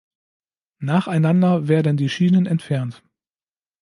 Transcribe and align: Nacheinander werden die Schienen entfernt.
Nacheinander 0.79 1.67
werden 1.67 1.95
die 1.95 2.09
Schienen 2.09 2.47
entfernt. 2.47 3.03